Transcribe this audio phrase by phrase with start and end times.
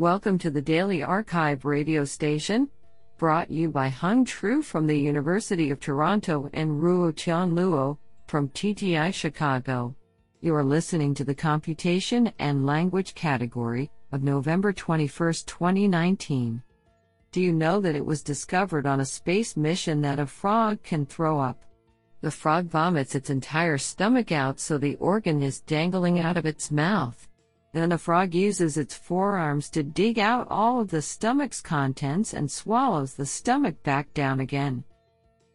[0.00, 2.70] Welcome to the Daily Archive radio station,
[3.18, 8.48] brought you by Hung Tru from the University of Toronto and Ruo Tian Luo from
[8.48, 9.94] TTI Chicago.
[10.40, 16.62] You are listening to the Computation and Language category of November 21, 2019.
[17.30, 21.04] Do you know that it was discovered on a space mission that a frog can
[21.04, 21.62] throw up?
[22.22, 26.70] The frog vomits its entire stomach out so the organ is dangling out of its
[26.70, 27.28] mouth.
[27.72, 32.50] Then a frog uses its forearms to dig out all of the stomach's contents and
[32.50, 34.82] swallows the stomach back down again.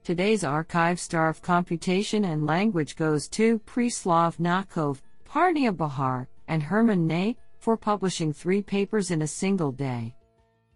[0.04, 7.06] Today's archive star of computation and language goes to Preslav Nakov, Parnia Bahar, and Hermann
[7.06, 10.16] Ney for publishing three papers in a single day.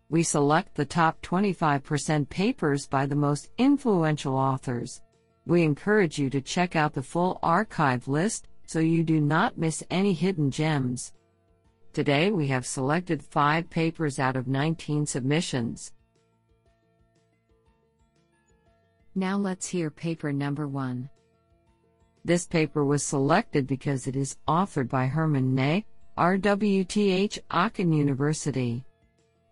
[0.09, 5.01] We select the top 25% papers by the most influential authors.
[5.45, 9.83] We encourage you to check out the full archive list so you do not miss
[9.89, 11.13] any hidden gems.
[11.91, 15.91] Today we have selected 5 papers out of 19 submissions.
[19.15, 21.09] Now let's hear paper number 1.
[22.23, 28.85] This paper was selected because it is authored by Hermann Ney, RWTH Aachen University.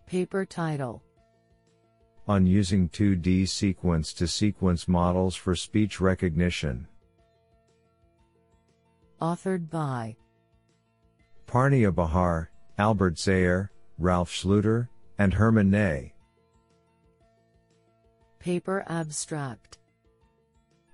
[0.06, 1.02] Paper title
[2.28, 6.88] On using 2D sequence to sequence models for speech recognition.
[9.20, 10.16] Authored by
[11.48, 16.14] Parnia Bahar, Albert Zeyer, Ralf Schlüter, and Hermann Ney.
[18.38, 19.78] Paper Abstract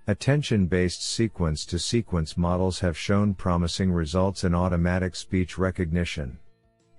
[0.06, 6.38] Attention based sequence to sequence models have shown promising results in automatic speech recognition.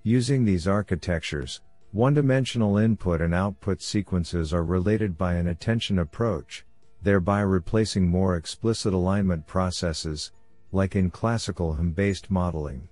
[0.03, 1.61] Using these architectures,
[1.93, 6.65] one dimensional input and output sequences are related by an attention approach,
[7.01, 10.33] thereby replacing more explicit alignment processes,
[10.73, 12.89] like in classical HM based modeling.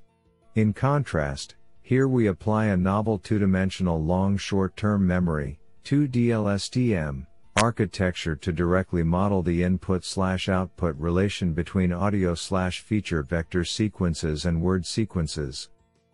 [0.55, 9.01] In contrast, here we apply a novel two-dimensional long short-term memory, 2DLSTM, architecture to directly
[9.01, 15.69] model the input-slash-output relation between audio-slash-feature vector sequences and word sequences.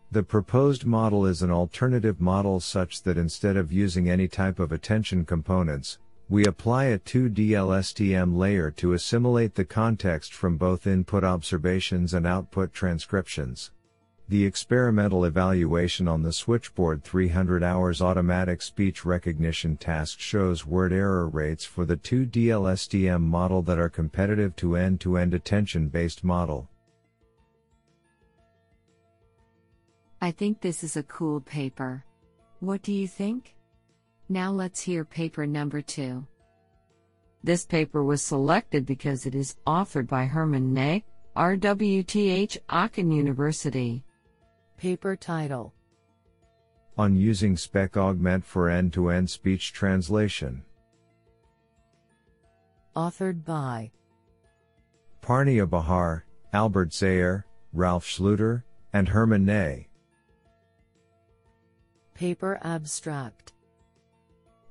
[0.10, 4.72] The proposed model is an alternative model such that instead of using any type of
[4.72, 6.00] attention components,
[6.30, 12.72] we apply a 2DLSTM layer to assimilate the context from both input observations and output
[12.72, 13.72] transcriptions.
[14.30, 21.28] The experimental evaluation on the switchboard 300 hours automatic speech recognition task shows word error
[21.28, 26.70] rates for the 2DLSTM model that are competitive to end-to-end attention-based model.
[30.22, 32.06] I think this is a cool paper.
[32.60, 33.56] What do you think?
[34.28, 36.24] Now let's hear paper number 2.
[37.44, 41.04] This paper was selected because it is authored by Hermann Ney,
[41.36, 44.04] RWTH Aachen University.
[44.80, 45.74] Paper title
[46.98, 50.64] On using SpecAugment for end to end speech translation.
[52.96, 53.92] Authored by
[55.22, 56.24] Parnia Bahar,
[56.54, 58.64] Albert Zeyer, Ralf Schlüter,
[58.94, 59.90] and Hermann Ney.
[62.14, 63.52] Paper Abstract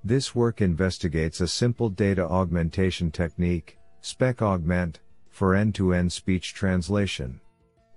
[0.03, 4.97] This work investigates a simple data augmentation technique, SpecAugment,
[5.29, 7.43] for end to end speech translation.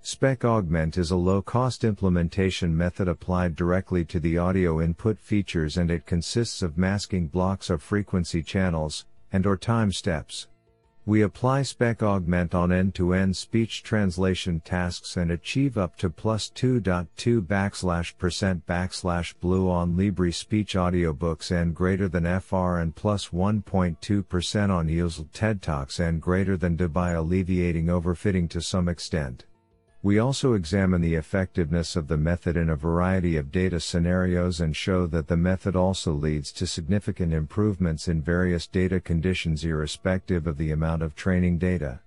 [0.02, 6.06] SpecAugment is a low-cost implementation method applied directly to the audio input features and it
[6.06, 10.48] consists of masking blocks of frequency channels, and or time steps.
[11.06, 18.18] We apply SpecAugment on end-to-end speech translation tasks and achieve up to plus 2.2 backslash
[18.18, 25.28] percent backslash BLEU on LibriSpeech audiobooks and greater than FR and plus 1.2% on Usl
[25.32, 29.44] TED Talks and greater than D by alleviating overfitting to some extent.
[30.04, 34.74] We also examine the effectiveness of the method in a variety of data scenarios and
[34.74, 40.58] show that the method also leads to significant improvements in various data conditions irrespective of
[40.58, 42.00] the amount of training data.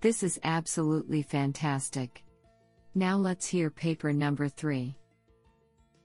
[0.00, 2.22] This is absolutely fantastic.
[2.94, 4.94] Now let's hear paper number 3.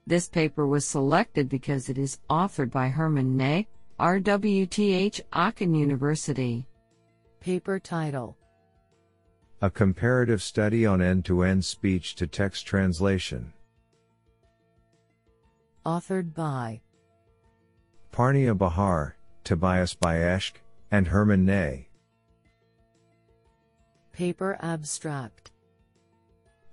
[0.08, 3.68] This paper was selected because it is authored by Hermann Ney,
[4.00, 6.66] RWTH Aachen University.
[7.42, 8.39] Paper title
[9.62, 13.52] A comparative study on end to end speech to text translation.
[15.86, 16.80] Authored by
[18.14, 20.60] Parnia Bahar, Tobias Bieschke,
[20.92, 21.90] and Hermann Ney.
[24.14, 25.52] Paper Abstract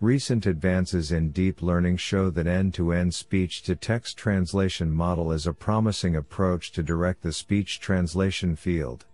[0.00, 5.32] Recent advances in deep learning show that end to end speech to text translation model
[5.32, 9.06] is a promising approach to direct the speech translation field.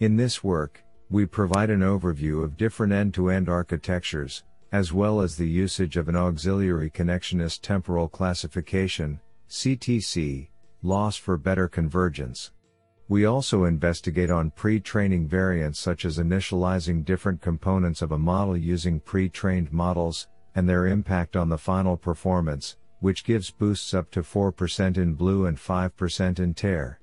[0.00, 5.46] In this work, we provide an overview of different end-to-end architectures, as well as the
[5.46, 9.20] usage of an auxiliary connectionist temporal classification,
[9.50, 10.48] CTC,
[10.82, 12.50] loss for better convergence.
[13.08, 18.98] We also investigate on pre-training variants such as initializing different components of a model using
[18.98, 24.96] pre-trained models, and their impact on the final performance, which gives boosts up to 4%
[24.96, 26.98] in BLEU and 5% in TER.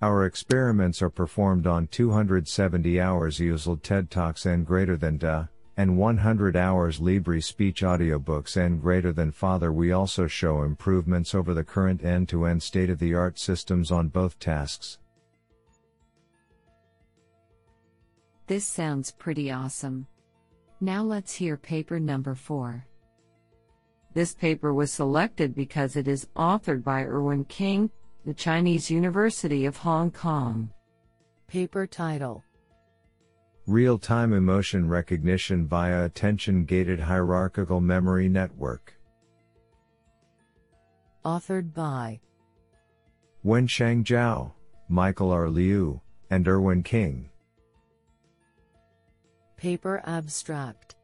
[0.00, 5.98] Our experiments are performed on 270 hours USL TED Talks and greater than DA, and
[5.98, 9.72] 100 hours LibriSpeech audiobooks and greater than Father.
[9.72, 13.90] We also show improvements over the current end to end state of the art systems
[13.90, 14.98] on both tasks.
[18.46, 20.06] This sounds pretty awesome.
[20.80, 22.86] Now let's hear paper number 4.
[24.14, 27.90] This paper was selected because it is authored by Irwin King,
[28.28, 30.68] the Chinese University of Hong Kong.
[31.46, 32.44] Paper title
[33.66, 38.92] Real time emotion recognition via attention gated hierarchical memory network.
[41.24, 42.20] Authored by
[43.46, 44.52] Wenxiang Jiao,
[44.90, 45.46] Michael R.
[45.48, 45.98] Lyu,
[46.28, 47.30] and Irwin King.
[49.56, 50.96] Paper abstract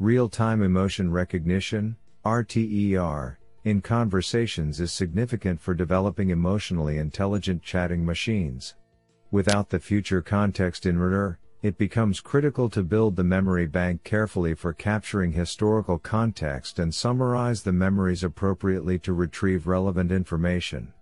[0.00, 8.74] Real time emotion recognition, RTER, in conversations is significant for developing emotionally intelligent chatting machines.
[9.30, 14.72] Without the future context enricher, it becomes critical to build the memory bank carefully for
[14.72, 20.92] capturing historical context and summarize the memories appropriately to retrieve relevant information.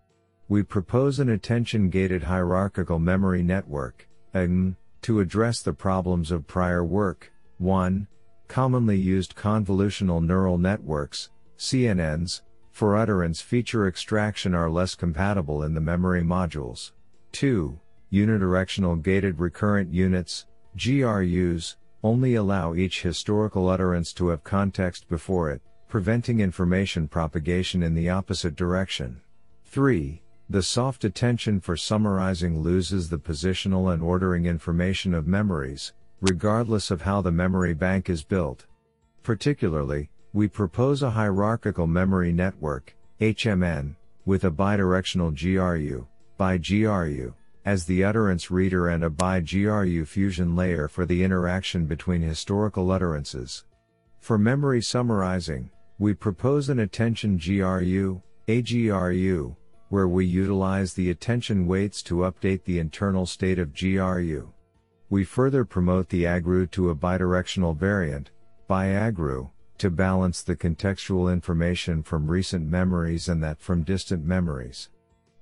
[0.48, 6.84] We propose an attention gated hierarchical memory network, AGM, to address the problems of prior
[6.84, 7.30] work.
[7.58, 8.08] 1.
[8.48, 12.40] Commonly used convolutional neural networks, CNNs,
[12.78, 16.92] for utterance feature extraction are less compatible in the memory modules.
[17.32, 17.76] 2.
[18.12, 20.46] Unidirectional gated recurrent units,
[20.76, 27.94] GRUs, only allow each historical utterance to have context before it, preventing information propagation in
[27.94, 29.20] the opposite direction.
[29.64, 30.22] 3.
[30.48, 37.02] The soft attention for summarizing loses the positional and ordering information of memories, regardless of
[37.02, 38.66] how the memory bank is built.
[39.24, 43.96] Particularly, we propose a hierarchical memory network, HMN,
[44.26, 46.06] with a bidirectional GRU,
[46.38, 47.34] BiGRU,
[47.64, 53.64] as the utterance reader and a BiGRU fusion layer for the interaction between historical utterances.
[54.20, 59.56] For memory summarizing, we propose an attention GRU, AGRU,
[59.88, 64.52] where we utilize the attention weights to update the internal state of GRU.
[65.10, 68.30] We further promote the AGRU to a bidirectional variant,
[68.68, 74.90] BiAGRU, to balance the contextual information from recent memories and that from distant memories.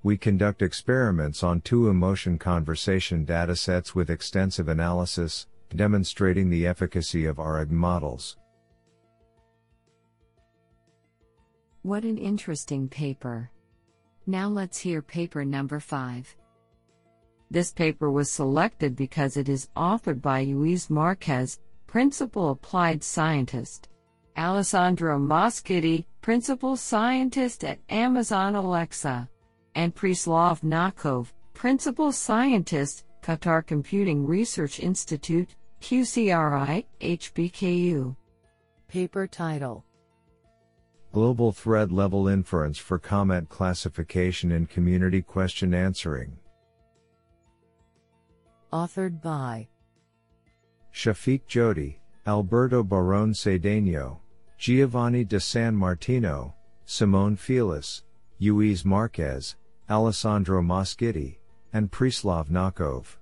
[0.02, 7.40] We conduct experiments on two emotion conversation datasets with extensive analysis, demonstrating the efficacy of
[7.40, 8.36] our AGM models.
[11.82, 13.50] What an interesting paper.
[14.26, 16.36] Now let's hear paper number 5.
[17.50, 23.88] This paper was selected because it is authored by Luis Marquez, Principal Applied Scientist.
[24.36, 29.28] Alessandro Moschitti, Principal Scientist at Amazon Alexa,
[29.74, 38.16] and Preslav Nakov, Principal Scientist, Qatar Computing Research Institute, QCRI, HBKU.
[38.88, 39.84] Paper title
[41.12, 46.38] Global Thread Level Inference for Comment Classification in Community Question Answering.
[48.72, 49.68] Authored by
[50.94, 54.18] Shafiq Joty, Alberto Barrón-Cedeño,
[54.58, 56.54] Giovanni Da San Martino,
[56.86, 58.02] Simone Filice,
[58.40, 59.56] Luis Marquez,
[59.90, 61.36] Alessandro Moschitti,
[61.72, 63.16] and Preslav Nakov.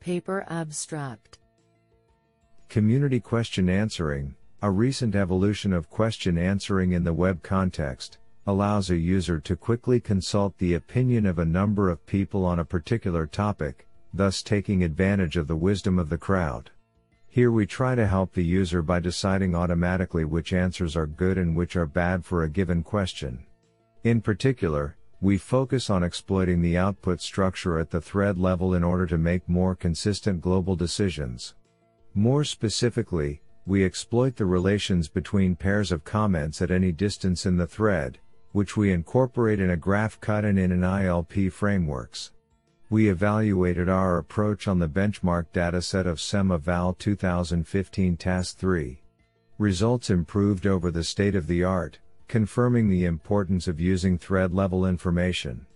[0.00, 1.38] Paper Abstract
[2.68, 8.96] Community Question Answering, a recent evolution of question answering in the web context, allows a
[8.96, 13.86] user to quickly consult the opinion of a number of people on a particular topic,
[14.12, 16.70] thus taking advantage of the wisdom of the crowd.
[17.34, 21.56] Here we try to help the user by deciding automatically which answers are good and
[21.56, 23.44] which are bad for a given question.
[24.04, 29.04] In particular, we focus on exploiting the output structure at the thread level in order
[29.08, 31.56] to make more consistent global decisions.
[32.14, 37.66] More specifically, we exploit the relations between pairs of comments at any distance in the
[37.66, 38.20] thread,
[38.52, 42.30] which we incorporate in a graph cut and in an ILP frameworks.
[42.94, 49.02] We evaluated our approach on the benchmark dataset of SemEval 2015 Task 3.
[49.58, 51.98] Results improved over the state of the art,
[52.28, 55.66] confirming the importance of using thread level information.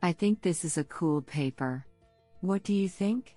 [0.00, 1.84] I think this is a cool paper.
[2.42, 3.34] What do you think?